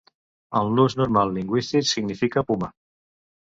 En 0.61 0.71
l'ús 0.79 0.95
normal 1.03 1.35
lingüístic 1.37 1.93
significa 1.93 2.47
puma. 2.51 2.75